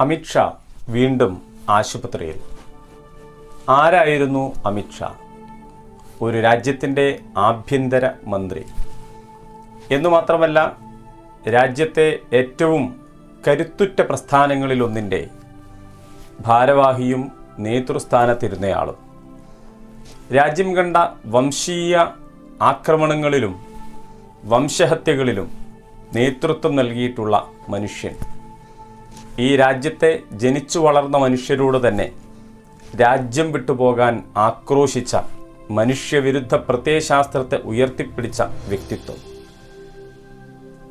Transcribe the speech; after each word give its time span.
അമിത്ഷാ 0.00 0.52
വീണ്ടും 0.88 1.42
ആശുപത്രിയിൽ. 1.70 2.40
ആരായിരുന്നു 3.68 4.54
അമിത്ഷാ 4.66 5.14
ഒരു 6.22 6.40
രാജ്യത്തിന്റെ 6.40 7.20
ആഭ്യന്തര 7.36 8.10
മന്ത്രി. 8.26 8.64
എന്നു 9.90 10.08
മാത്രമല്ല 10.08 10.76
രാജ്യത്തെ 11.52 12.18
ഏറ്റവും 12.32 13.06
കരുത്തുറ്റ 13.48 14.02
പ്രസ്ഥാനങ്ങളിലൊന്നിന്റെ 14.02 15.28
ഭാരവാഹിയും 16.40 17.32
നേതൃസ്ഥാനത്തിരുന്നയാളും. 17.58 18.96
രാജ്യം 20.36 20.76
കണ്ട 20.76 20.96
വംശീയ 21.26 22.06
ആക്രമണങ്ങളിലും 22.62 23.64
വംശഹത്യകളിലും 24.44 25.50
നേതൃത്വം 26.14 26.76
നൽകിയിട്ടുള്ള 26.76 27.50
മനുഷ്യൻ. 27.68 28.33
ഈ 29.38 29.56
രാജ്യത്തെ 29.56 30.22
ജനിച്ചു 30.32 30.78
വളർന്ന 30.78 31.16
മനുഷ്യരോട് 31.16 31.88
തന്നെ 31.88 32.12
രാജ്യം 33.00 33.52
വിട്ടുപോകാൻ 33.52 34.22
ആക്രോശിച്ച 34.36 35.16
മനുഷ്യവിരുദ്ധ 35.70 36.54
പ്രത്യയശാസ്ത്രത്തെ 36.54 37.56
ഉയർത്തിപ്പിടിച്ച 37.56 38.42
വ്യക്തിത്വം. 38.42 39.16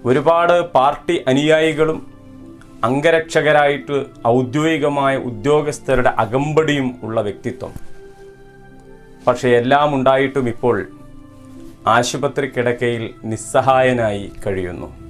ഒരുപാട് 0.06 0.62
പാർട്ടി 0.72 1.24
അനുയായികളും 1.28 2.14
അംഗരക്ഷകരായിട്ട് 2.84 4.06
ഔദ്യോഗികമായ 4.28 5.18
ഉദ്യോഗസ്ഥരുടെ 5.18 6.10
അകമ്പടിയും 6.10 7.00
ഉള്ള 7.04 7.22
വ്യക്തിത്വം. 7.22 7.74
പക്ഷേ 9.28 9.50
എല്ലാം 9.50 9.96
ഉണ്ടായിട്ടും 9.96 10.50
ഇപ്പോൾ 10.50 10.88
ആശുപത്രി 11.88 12.48
കിടക്കയിൽ 12.48 13.14
നിസ്സഹായനായി 13.24 14.32
കഴിയുന്നു. 14.48 15.03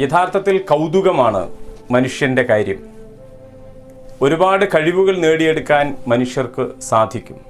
യഥാർത്ഥത്തിൽ 0.00 0.58
കൗതുകമാണ് 0.58 1.50
മനുഷ്യന്റെ 1.90 2.42
കാര്യം. 2.42 2.86
ഒരുപാട് 4.22 4.64
കഴിവുകൾ 4.64 5.16
നേടിയെടുക്കാൻ 5.18 5.96
മനുഷ്യർക്ക് 6.08 6.80
സാധിക്കും. 6.80 7.40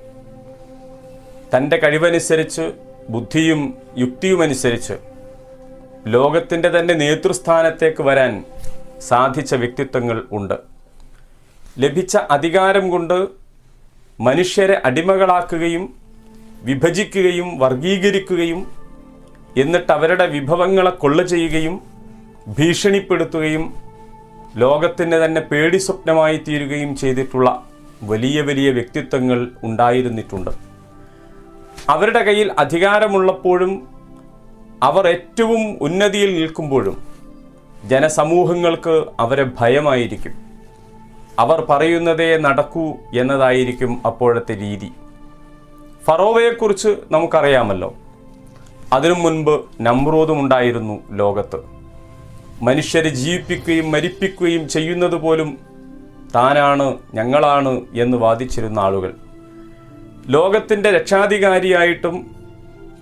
തന്റെ 1.57 1.77
കഴിവനുസരിച്ച് 1.77 2.73
ബുദ്ധിയും 3.09 3.75
യുക്തിയുമനുസരിച്ച് 3.99 4.93
ലോകത്തിന്റെ 6.07 6.69
തന്നെ 6.69 6.95
നേതൃസ്ഥാനത്തേക്ക് 6.95 8.03
വരാൻ 8.03 8.45
സാധിച്ച 9.01 9.55
വ്യക്തിത്വങ്ങൾ 9.55 10.23
ഉണ്ട്. 10.33 10.55
ലഭിച്ച 11.79 12.17
അധികാരം 12.17 12.91
കൊണ്ട് 12.91 13.29
മനുഷ്യരെ 14.21 14.83
അടിമകളാക്കുകയും 14.85 15.95
വിഭജിക്കുകയും 16.63 17.59
വർഗീകരിക്കുകയും 17.59 18.71
എന്നിട്ട് 19.57 19.93
അവരുടെ 19.93 20.27
വിഭവങ്ങളെ 20.27 20.91
കൊള്ള 20.91 21.23
ചെയ്യുകയും 21.23 21.94
ഭീഷണിപ്പെടുത്തുകയും 22.49 23.75
ലോകത്തിന്റെ 24.57 25.25
തന്നെ 25.25 25.41
പേടി 25.41 25.77
സ്വപ്നമായി 25.77 26.37
തീരുകയും 26.49 26.97
ചെയ്തിട്ടുള്ള 26.97 27.65
വലിയ 28.03 28.41
വലിയ 28.41 28.71
വ്യക്തിത്വങ്ങൾ 28.71 29.51
ഉണ്ടായിരുന്നിട്ടുണ്ട്. 29.65 30.51
അവരുടെ 31.89 32.23
കയ്യിൽ 32.23 32.53
അധികാരമുള്ളപ്പോഴും 32.59 33.89
അവർ 34.83 35.09
ഏറ്റവും 35.09 35.79
ഉന്നതിയിൽ 35.81 36.35
നിൽക്കുമ്പോഴും 36.35 37.03
ജനസമൂഹങ്ങൾക്ക് 37.85 39.05
അവരെ 39.21 39.47
ഭയമായിരിക്കും. 39.61 40.33
അവർ 41.39 41.67
പറയുന്നതേ 41.71 42.37
നടക്കൂ 42.37 42.93
എന്നതായിരിക്കും 43.15 44.03
അപ്പോഴത്തെ 44.07 44.57
രീതി. 44.57 44.93
ഫറോവയെക്കുറിച്ച് 46.05 46.97
നമുക്കറിയാമല്ലോ. 47.11 47.95
അതിനു 48.93 49.15
മുൻപ് 49.15 49.65
നമ്രൂദും 49.81 50.41
ഉണ്ടായിരുന്നു 50.41 51.03
ലോകത്ത്. 51.11 51.84
മനുഷ്യരെ 52.67 53.11
ജീവിപ്പിക്കുകയും 53.23 53.87
മരിപ്പിക്കുകയും 53.95 54.65
ചെയ്യുന്നത് 54.75 55.17
പോലും 55.25 55.51
താനാണ് 56.35 56.87
ഞങ്ങളാണ് 57.15 57.73
എന്ന് 58.03 58.17
വാദിച്ചിരുന്ന 58.25 58.79
ആളുകൾ. 58.87 59.13
ലോകത്തിന്റെ 60.35 60.91
രക്ഷാധികാരിയായിട്ടും 60.97 62.17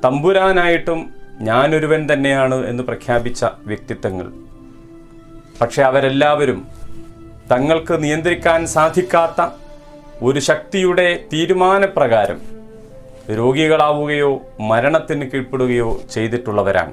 തമ്പുരാനായിട്ടും 0.05 1.01
ഞാനൊരുവൻ 1.49 2.01
തന്നെയാണ് 2.13 2.57
എന്ന് 2.71 2.83
പ്രഖ്യാപിച്ച 2.89 3.45
വ്യക്തിത്വങ്ങൾ. 3.71 4.27
പക്ഷെ 5.61 5.83
അവരെല്ലാവരും 5.83 6.61
തങ്ങൾക്ക് 7.53 7.95
നിയന്ത്രിക്കാൻ 8.05 8.61
സാധിക്കാത്ത 8.77 9.41
ഒരു 10.29 10.41
ശക്തിയുടെ 10.49 11.07
തീരുമാനപ്രകാരം 11.33 12.41
രോഗികളാവുകയോ 13.39 14.31
മരണത്തിന് 14.71 15.25
കീഴ്പ്പെടുകയോ 15.31 15.89
ചെയ്തിട്ടുള്ളവരാണ്. 16.15 16.93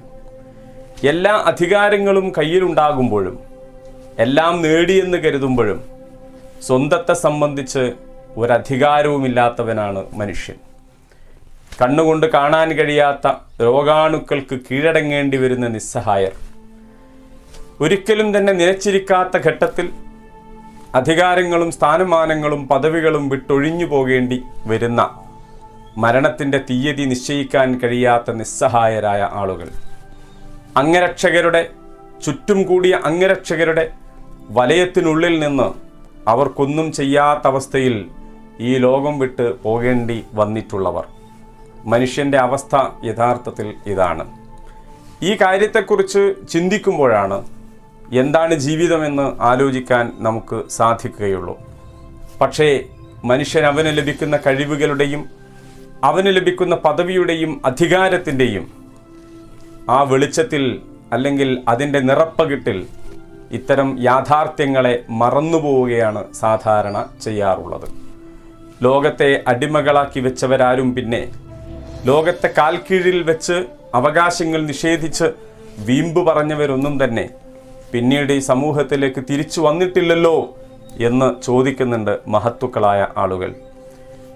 എല്ലാ 1.04 1.32
അധികാരങ്ങളും 1.32 2.34
കയ്യിലുണ്ടാകുമ്പോഴും 2.38 3.40
എല്ലാം 4.20 4.62
നേടിയെന്ന് 4.62 5.18
കരുതുമ്പോഴും 5.18 5.84
സ്വന്തത്തെ 6.68 7.14
സംബന്ധിച്ച് 7.14 7.94
ഒരധികാരവുമില്ലാത്തവനാണ് 8.38 10.06
മനുഷ്യൻ. 10.14 10.56
കണ്ണുകൊണ്ട് 11.82 12.28
കാണാൻ 12.28 12.72
കഴിയാത്ത 12.72 13.28
രോഗാണുക്കൾക്ക് 13.62 14.56
കീഴടങ്ങേണ്ടി 14.56 15.38
വരുന്ന 15.38 15.68
നിസ്സഹായർ. 15.68 16.32
ഒരിക്കലും 17.82 18.38
തന്നെ 18.38 18.54
നിലച്ചിരിക്കാത്ത 18.54 19.38
ഘട്ടത്തിൽ 19.38 19.90
അധികാരങ്ങളും 20.96 21.72
സ്ഥാനമാനങ്ങളും 21.72 22.68
പദവികളും 22.68 23.30
വിട്ടൊഴിഞ്ഞു 23.30 23.86
പോകേണ്ടി 23.86 24.44
വരുന്ന 24.66 25.10
മരണത്തിന്റെ 25.98 26.58
തീയതി 26.58 27.06
നിശ്ചയിക്കാൻ 27.06 27.80
കഴിയാത്ത 27.84 28.32
നിസ്സഹായരായ 28.32 29.30
ആളുകൾ. 29.34 29.89
അംഗരക്ഷകരുടെ 30.78 31.70
ചുറ്റും 32.26 32.64
കൂടിയ 32.64 33.00
അംഗരക്ഷകരുടെ 33.06 33.92
വലയത്തിനുള്ളിൽ 34.50 35.40
നിന്ന് 35.40 35.74
അവർക്കൊന്നും 36.30 36.92
ചെയ്യാത്ത 36.92 37.48
അവസ്ഥയിൽ 37.48 38.06
ഈ 38.60 38.78
ലോകം 38.78 39.20
വിട്ട് 39.20 39.64
പോകേണ്ടി 39.64 40.26
വന്നിട്ടുള്ളവർ. 40.34 41.06
മനുഷ്യന്റെ 41.86 42.38
അവസ്ഥ 42.38 43.06
യഥാർത്ഥത്തിൽ 43.06 43.74
ഇതാണ്. 43.88 44.32
ഈ 45.24 45.36
കാര്യത്തെക്കുറിച്ച് 45.36 46.36
ചിന്തിക്കുമ്പോഴാണ് 46.50 47.46
എന്താണ് 48.14 48.54
ജീവിതമെന്ന് 48.54 49.42
ആലോചിക്കാൻ 49.42 50.12
നമുക്ക് 50.18 50.70
സാധിക്കുകയുള്ളൂ. 50.70 51.60
പക്ഷേ 52.42 52.86
മനുഷ്യൻ 53.24 53.66
അവന് 53.66 53.98
ലഭിക്കുന്ന 53.98 54.38
കഴിവുകളുടെയും 54.38 55.30
അവന് 56.04 56.36
ലഭിക്കുന്ന 56.36 56.76
പദവിയുടെയും 56.76 57.62
അധികാരത്തിന്റെയും 57.66 58.79
ആ 59.94 59.98
വെളിച്ചത്തിൽ 60.12 60.64
അല്ലെങ്കിൽ 61.16 61.50
അതിന്റെ 61.68 62.00
നിറപ്പകിട്ടിൽ 62.00 62.80
ഇത്തരം 63.58 63.90
യാഥാർത്ഥ്യങ്ങളെ 64.08 64.96
മറന്നുപോവുകയാണ് 65.22 66.22
സാധാരണ 66.42 66.98
ചെയ്യാറുള്ളത്. 67.24 67.88
ലോകത്തെ 68.82 69.30
അടിമകളാക്കി 69.52 70.20
വെച്ചവരാരും 70.20 70.90
പിന്നെ 70.96 71.22
ലോകത്തെ 72.10 72.50
കാൽക്കീഴിൽ 72.58 73.18
വെച്ച് 73.30 73.58
അവകാശങ്ങൾ 74.00 74.62
നിഷേധിച്ച് 74.72 75.28
വീമ്പ് 75.88 76.22
പറഞ്ഞവരൊന്നും 76.28 76.96
തന്നെ 77.04 77.26
പിന്നീട് 77.94 78.32
ഈ 78.34 78.42
സമൂഹത്തിലേക്ക് 78.52 79.22
തിരിച്ചു 79.30 79.60
വന്നിട്ടില്ലല്ലോ 79.62 80.36
എന്ന് 81.08 81.30
ചോദിക്കുന്നുണ്ട് 81.44 82.14
മഹത്തുക്കളായ 82.28 83.02
ആളുകൾ. 83.18 83.52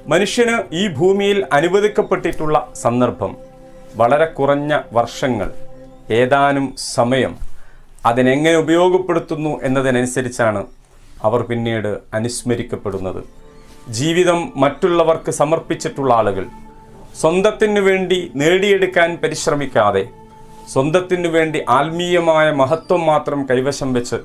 മനുഷ്യന് 0.07 0.55
ഈ 0.81 0.83
ഭൂമിയിൽ 0.97 1.39
അനുവദിക്കപ്പെട്ടിട്ടുള്ള 1.57 2.57
സന്ദർഭം 2.83 3.31
വളരെ 3.95 4.25
കുറഞ്ഞ 4.25 4.79
വർഷങ്ങൾ 4.93 5.49
ഏതാനും 6.11 6.73
സമയം 6.93 7.33
അതിനെങ്ങനെ 8.05 8.55
ഉപയോഗപ്പെടുത്തുന്നു 8.57 9.59
എന്നതിനനുസരിച്ചാണ് 9.63 10.65
അവർ 11.23 11.41
പിന്നീട് 11.41 11.97
അനുസ്മരിക്കപ്പെടുന്നത്. 12.13 13.21
ജീവിതം 13.89 14.51
മറ്റുള്ളവർക്ക് 14.55 15.31
സമർപ്പിച്ചിട്ടുള്ള 15.31 16.13
ആളുകൾ 16.13 16.45
സ്വന്തത്തിനു 17.19 17.81
വേണ്ടി 17.81 18.31
നേടിയെടുക്കാൻ 18.35 19.17
പരിശ്രമിക്കാതെ 19.23 20.03
സ്വന്തത്തിനു 20.73 21.27
വേണ്ടി 21.27 21.59
ആത്മീയമായ 21.69 22.51
മഹത്വം 22.51 23.05
മാത്രം 23.05 23.47
കൈവശം 23.49 23.93
വെച്ച് 23.93 24.15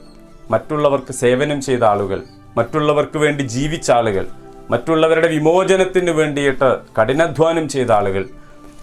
മറ്റുള്ളവർക്ക് 0.51 1.13
സേവനം 1.13 1.61
ചെയ്ത 1.61 1.85
ആളുകൾ 1.85 2.25
മറ്റുള്ളവർക്ക് 2.57 3.19
വേണ്ടി 3.19 3.43
ജീവിച്ച 3.47 3.91
ആളുകൾ 3.91 4.27
മറ്റുള്ളവരുടെ 4.71 5.29
വിമോചനത്തിന് 5.29 6.11
വേണ്ടിയിട്ട് 6.11 6.79
കഠിനാധ്വാനം 6.99 7.69
ചെയ്ത 7.69 7.91
ആളുകൾ 7.93 8.25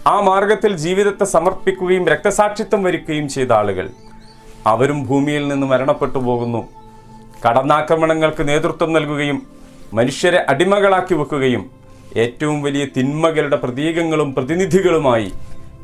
ആ 0.06 0.20
മാർഗത്തിൽ 0.20 0.72
ജീവിതത്തെ 0.76 1.24
സമർപ്പിക്കുകയും 1.24 2.04
രക്തസാക്ഷിത്വം 2.08 2.82
വരിക്കുകയും 2.82 3.28
ചെയ്ത 3.28 3.52
ആളുകൾ. 3.52 3.86
അവരും 4.66 4.98
ഭൂമിയിൽ 5.08 5.48
നിന്ന് 5.48 5.66
മരണപ്പെട്ടു 5.66 6.18
പോകുന്നു. 6.18 6.60
കടന്നാക്രമണങ്ങൾക്ക് 7.44 8.48
നേതൃത്വം 8.48 8.92
നൽകുകയും 8.92 9.38
മനുഷ്യരെ 9.94 10.40
അടിമകളാക്കി 10.48 11.14
വെക്കുകയും 11.14 11.70
ഏറ്റവും 12.16 12.62
വലിയ 12.62 12.84
തിന്മകളുടെ 12.96 13.56
പ്രതീകങ്ങളും 13.56 14.34
പ്രതിനിധികളുമായി 14.34 15.28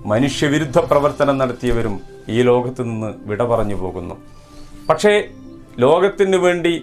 മനുഷ്യവിരുദ്ധ 0.06 0.78
പ്രവർത്തനം 0.78 1.36
നടത്തിയവരും 1.38 2.00
ഈ 2.28 2.42
ലോകത്ത് 2.42 2.82
നിന്ന് 2.82 3.10
വിട 3.30 3.42
പറഞ്ഞു 3.42 3.74
പോകുന്നു. 3.74 4.14
പക്ഷേ 4.88 5.12
ലോകത്തിന് 5.78 6.36
വേണ്ടി 6.36 6.74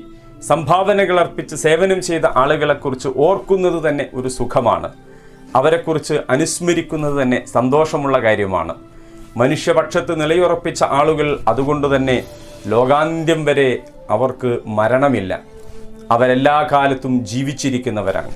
സംഭാവനകൾ 0.48 1.20
അർപ്പിച്ച് 1.20 1.56
സേവനം 1.56 2.02
ചെയ്ത 2.02 2.26
ആളുകളെക്കുറിച്ച് 2.42 3.10
ഓർക്കുന്നത് 3.18 3.90
തന്നെ 3.90 4.06
ഒരു 4.14 4.28
സുഖമാണ്. 4.28 4.90
അവരെക്കുറിച്ച് 5.56 6.14
അനുസ്മരിക്കുന്നത് 6.30 7.22
തന്നെ 7.22 7.46
സന്തോഷമുള്ള 7.46 8.22
കാര്യമാണ്. 8.22 8.76
മനുഷ്യപക്ഷത്ത് 9.38 10.22
നിലയുറപ്പിച്ച 10.22 10.84
ആളുകൾ 10.84 11.40
അതുകൊണ്ട് 11.48 11.96
തന്നെ 11.96 12.24
ലോകാന്ത്യം 12.68 13.46
വരെ 13.46 13.80
അവർക്ക് 14.10 14.60
മരണമില്ല. 14.66 15.42
അവരെല്ലാ 16.12 16.68
കാലത്തും 16.72 17.26
ജീവിച്ചിരിക്കുന്നവരാണ്. 17.26 18.36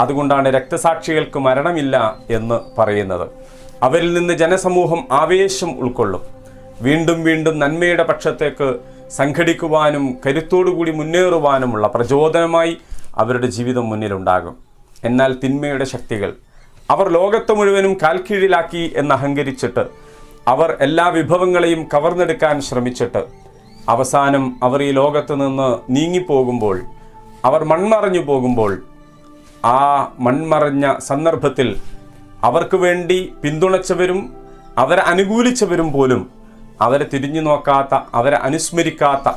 അതുകൊണ്ടാണ് 0.00 0.48
രക്തസാക്ഷികൾക്ക് 0.48 1.38
മരണമില്ല 1.38 2.18
എന്ന് 2.30 2.80
പറയുന്നത്. 2.80 3.28
അവരിൽ 3.82 4.14
നിന്ന് 4.14 4.34
ജനസമൂഹം 4.34 5.06
ആവേശം 5.12 5.80
ഉൾക്കൊള്ളും. 5.80 6.22
വീണ്ടും 6.80 7.24
വീണ്ടും 7.24 7.58
നന്മയുടെ 7.58 8.02
പക്ഷത്തേക്ക് 8.02 8.76
സംഘടിക്കുവാനും 9.10 10.18
കരുത്തോടുകൂടി 10.26 10.92
മുന്നേറുവാനുമുള്ള 10.92 11.86
പ്രചോദനമായി 11.86 12.76
അവരുടെ 13.16 13.46
ജീവിതം 13.46 13.88
മുന്നിലുണ്ടാകും. 13.88 14.56
എന്നാൽ 15.04 15.36
തിന്മയുടെ 15.44 15.84
ശക്തികൾ 15.84 16.32
അവർ 16.92 17.06
ലോകത്ത് 17.16 17.52
മുഴുവനും 17.58 17.92
കാൽക്കീഴിലാക്കി 18.02 18.82
എന്ന് 19.00 19.14
അഹങ്കരിച്ചിട്ട് 19.16 19.84
അവർ 20.52 20.70
എല്ലാ 20.86 21.06
വിഭവങ്ങളെയും 21.16 21.82
കവർന്നെടുക്കാൻ 21.92 22.56
ശ്രമിച്ചിട്ട് 22.68 23.22
അവസാനം 23.88 24.44
അവർ 24.66 24.80
ഈ 24.88 24.90
ലോകത്ത് 25.00 25.34
നിന്ന് 25.42 25.68
നീങ്ങിപ്പോകുമ്പോൾ 25.94 26.76
അവർ 27.44 27.60
മൺമറഞ്ഞു 27.72 28.22
പോകുമ്പോൾ 28.28 28.72
ആ 29.76 29.78
മൺമറഞ്ഞ 30.26 30.86
സന്ദർഭത്തിൽ 31.08 31.68
അവർക്ക് 32.44 32.76
വേണ്ടി 32.84 33.18
പിന്തുണച്ചവരും 33.42 34.20
അവരെ 34.82 35.02
അനുകൂലിച്ചവരും 35.12 35.88
പോലും 35.96 36.22
അവരെ 36.84 37.06
തിരിഞ്ഞു 37.12 37.42
നോക്കാത്ത 37.48 37.94
അവരെ 38.18 38.38
അനുസ്മരിക്കാത്ത 38.46 39.28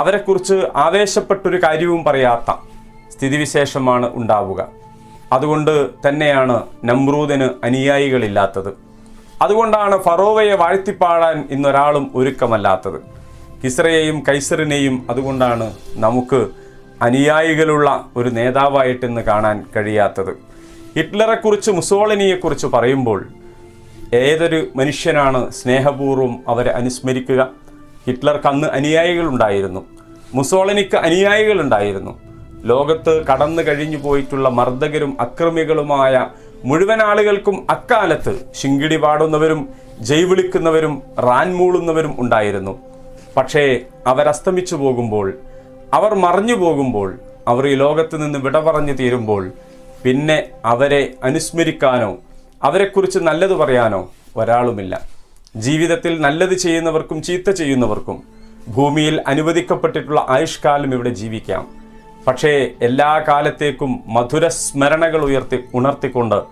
അവരെക്കുറിച്ച് 0.00 0.56
ആവേശപ്പെട്ടൊരു 0.86 1.58
കാര്യവും 1.64 2.00
പറയാത്ത 2.08 2.50
സ്ഥിതിവിശേഷമാണ് 3.14 4.06
ഉണ്ടാവുക. 4.14 4.60
അതുകൊണ്ട് 5.32 5.90
തന്നെയാണ് 6.08 6.62
നമ്രൂദിന് 6.84 7.48
അനുയായികളില്ലാത്തത്. 7.64 8.74
അതുകൊണ്ടാണ് 9.42 10.02
ഫറോവയെ 10.02 10.54
വാഴ്ത്തിപ്പാടാൻ 10.54 11.48
ഇന്നൊരാളും 11.50 12.10
ഒരുക്കമല്ലാത്തത്. 12.14 13.00
കിസ്രയെയും 13.64 14.22
കൈസറിനെയും 14.28 15.06
അതുകൊണ്ടാണ് 15.10 15.74
നമുക്ക് 15.94 16.46
അനുയായികളുള്ള 17.02 18.10
ഒരു 18.16 18.28
നേതാവായിട്ടെന്ന് 18.28 19.20
കാണാൻ 19.20 19.64
കഴിയാത്തത്. 19.76 20.30
ഹിറ്റ്ലറെക്കുറിച്ച് 20.96 21.70
മുസോളിനിയെക്കുറിച്ച് 21.70 22.66
പറയുമ്പോൾ 22.66 23.28
ഏതൊരു 24.14 24.68
മനുഷ്യനാണ് 24.76 25.50
സ്നേഹപൂർവം 25.50 26.40
അവരെ 26.48 26.70
അനുസ്മരിക്കുക? 26.70 27.48
ഹിറ്റ്ലർക്ക് 28.06 28.46
അന്ന് 28.46 28.68
അനുയായികളുണ്ടായിരുന്നു. 28.68 29.86
മുസോളിനിക്ക് 30.34 30.96
അനുയായികളുണ്ടായിരുന്നു. 30.96 32.25
ലോകത്ത് 32.70 33.12
കടന്നു 33.28 33.62
കഴിഞ്ഞു 33.66 33.98
പോയിട്ടുള്ള 34.04 34.48
മർദ്ദകരും 34.58 35.12
അക്രമികളുമായ 35.24 36.14
മുഴുവൻ 36.68 37.00
ആളുകൾക്കും 37.02 37.56
അക്കാലത്ത് 37.70 38.34
ശിങ്കിടി 38.60 38.96
പാടുന്നവരും 38.96 39.60
ജയ് 40.08 40.26
വിളിക്കുന്നവരും 40.30 40.94
റാൻ 41.26 41.48
മൂളുന്നവരും 41.56 42.12
ഉണ്ടായിരുന്നു. 42.22 42.74
പക്ഷേ 43.36 43.64
അവരസ്തമിച്ചു 44.06 44.76
പോകുമ്പോൾ 44.82 45.26
അവർ 45.94 46.12
മറഞ്ഞു 46.24 46.54
പോകുമ്പോൾ 46.54 47.08
അവർ 47.48 47.64
ഈ 47.72 47.74
ലോകത്ത് 47.74 48.16
നിന്ന് 48.22 48.38
വിട 48.38 48.56
പറഞ്ഞു 48.68 48.92
തീരുമ്പോൾ 48.92 49.42
പിന്നെ 50.04 50.38
അവരെ 50.64 51.02
അനുസ്മരിക്കാനോ 51.24 52.10
അവരെക്കുറിച്ച് 52.62 53.18
നല്ലത് 53.28 53.54
പറയാനോ 53.62 54.00
ഒരാളുമില്ല. 54.36 54.94
ജീവിതത്തിൽ 55.66 56.14
നല്ലത് 56.26 56.54
ചെയ്യുന്നവർക്കും 56.64 57.18
ചീത്ത 57.22 57.50
ചെയ്യുന്നവർക്കും 57.50 58.16
ഭൂമിയിൽ 58.76 59.16
അനുവദിക്കപ്പെട്ടിട്ടുള്ള 59.26 60.22
ആയുഷ്കാലം 60.28 60.90
ഇവിടെ 60.94 61.12
ജീവിക്കാം. 61.20 61.64
പക്ഷേ 62.26 62.70
എല്ലാ 62.80 63.18
കാലത്തേക്കും 63.28 64.02
മധുര 64.06 64.48
സ്മരണകൾ 64.48 65.24
ഉയർത്തി 65.24 65.58
ഉണർത്തിക്കൊണ്ട് 65.74 66.42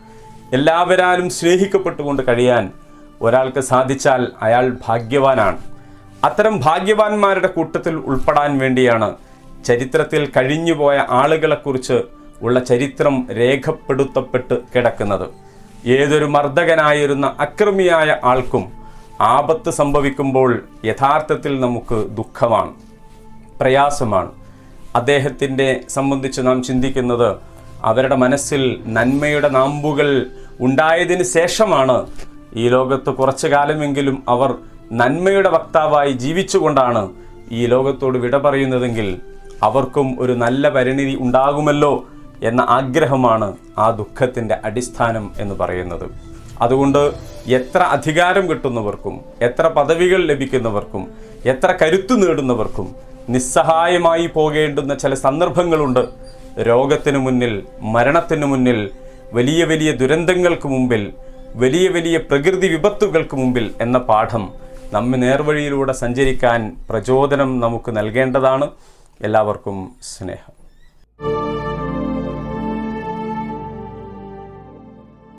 എല്ലാവരാലും 0.52 1.30
സ്നേഹിക്കപ്പെട്ടുകൊണ്ട് 1.30 2.22
കഴിയാൻ 2.28 2.72
ഒരാൾക്ക് 3.20 3.60
സാധിച്ചാൽ 3.60 4.32
അയാൾ 4.42 4.76
ഭാഗ്യവാനാണ്. 4.86 5.58
അത്തരം 6.24 6.60
ഭാഗ്യവാന്മാരുടെ 6.60 7.46
കൂട്ടത്തിൽ 7.46 7.94
ഉൾപ്പെടാൻ 7.94 8.58
വേണ്ടിയാണ് 8.58 9.14
ചരിത്രത്തിൽ 9.64 10.30
കഴിഞ്ഞുപോയ 10.36 11.06
ആളുകളെക്കുറിച്ച് 11.10 12.02
ഉള്ള 12.42 12.60
ചരിത്രം 12.60 13.26
രേഖപ്പെടുത്തപ്പെട്ട് 13.32 14.54
കിടക്കുന്നത്. 14.74 15.26
ഏതൊരു 15.86 16.24
മർദ്ദകനായിരുന്ന 16.24 17.26
അക്രമിയായ 17.38 18.20
ആൾക്കും 18.24 18.72
ആപത്ത് 19.20 19.70
സംഭവിക്കുമ്പോൾ 19.70 20.50
യഥാർത്ഥത്തിൽ 20.84 21.60
നമുക്ക് 21.60 21.98
ദുഃഖമാണ് 22.16 22.72
പ്രയാസമാണ്. 23.60 24.43
അദ്ദേഹത്തിന്റെ 24.94 25.80
സംബന്ധിച്ച് 25.88 26.40
നാം 26.40 26.62
ചിന്തിക്കുന്നത് 26.62 27.28
അവരുടെ 27.84 28.14
മനസ്സിൽ 28.14 28.62
നന്മയുടെ 28.86 29.48
നാമ്പുകൾ 29.48 30.08
ഉണ്ടായതിന് 30.60 31.24
ശേഷമാണ് 31.24 31.96
ഈ 32.56 32.68
ലോകത്ത് 32.68 33.10
കുറച്ചു 33.10 33.48
കാലമെങ്കിലും 33.48 34.22
അവർ 34.28 34.50
നന്മയുടെ 34.92 35.48
വക്താവായി 35.48 36.12
ജീവിച്ചുകൊണ്ടാണ് 36.12 37.02
ഈ 37.52 37.66
ലോകത്തോട് 37.66 38.18
വിട 38.18 38.36
പറയുന്നതെങ്കിൽ 38.36 39.08
അവർക്കും 39.62 40.16
ഒരു 40.18 40.32
നല്ല 40.32 40.68
പരിണിതി 40.68 41.16
ഉണ്ടാകുമല്ലോ 41.16 41.92
എന്ന 42.42 42.60
ആഗ്രഹമാണ് 42.68 43.48
ആ 43.78 43.90
ദുഃഖത്തിന്റെ 43.90 44.54
അടിസ്ഥാനം 44.64 45.32
എന്ന് 45.38 45.54
പറയുന്നത്. 45.54 46.06
അതുകൊണ്ട് 46.62 47.12
എത്ര 47.48 47.78
അധികാരം 47.78 48.50
കിട്ടുന്നവർക്കും 48.50 49.14
എത്ര 49.42 49.68
പദവികൾ 49.68 50.26
ലഭിക്കുന്നവർക്കും 50.26 51.02
എത്ര 51.44 51.78
കരുത്തു 51.82 52.14
നേടുന്നവർക്കും 52.14 52.86
നിസ്സഹായമായി 53.28 54.26
പോകേണ്ടുന്ന 54.26 54.94
ചില 54.94 55.14
സന്ദർഭങ്ങളുണ്ട്. 55.14 56.08
രോഗത്തിനു 56.62 57.18
മുന്നിൽ 57.18 57.66
മരണത്തിനു 57.80 58.46
മുന്നിൽ 58.46 58.90
വലിയ 59.32 59.64
വലിയ 59.64 59.92
ദുരന്തങ്ങൾക്ക് 59.92 60.68
മുമ്പിൽ 60.68 61.12
വലിയ 61.54 61.88
വലിയ 61.88 62.16
പ്രകൃതി 62.16 62.68
വിപത്തുകൾക്ക് 62.68 63.36
മുമ്പിൽ 63.36 63.74
എന്ന 63.80 63.98
പാഠം 63.98 64.52
നമ്മെ 64.92 65.18
നേർവഴിയിലൂടെ 65.18 65.92
സഞ്ചരിക്കാൻ 65.92 66.76
പ്രചോദനം 66.90 67.60
നമുക്ക് 67.60 67.96
നൽകേണ്ടതാണ്. 67.96 68.70
എല്ലാവർക്കും 69.22 69.92
സ്നേഹം. 70.02 70.53